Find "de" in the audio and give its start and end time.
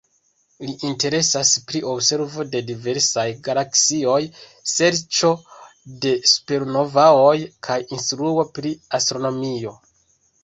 2.55-2.61, 6.07-6.15